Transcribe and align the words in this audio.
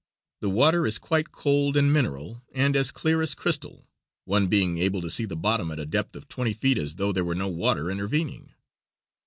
The 0.39 0.49
water 0.49 0.87
is 0.87 0.97
quite 0.97 1.31
cold 1.31 1.77
and 1.77 1.93
mineral, 1.93 2.41
and 2.53 2.75
as 2.75 2.89
clear 2.89 3.21
as 3.21 3.35
crystal, 3.35 3.87
one 4.25 4.47
being 4.47 4.79
able 4.79 4.99
to 5.01 5.11
see 5.11 5.25
the 5.25 5.35
bottom 5.35 5.69
at 5.69 5.77
the 5.77 5.85
depth 5.85 6.15
of 6.15 6.27
twenty 6.27 6.53
feet 6.55 6.79
as 6.79 6.95
though 6.95 7.11
there 7.11 7.23
was 7.23 7.37
no 7.37 7.47
water 7.49 7.91
intervening. 7.91 8.51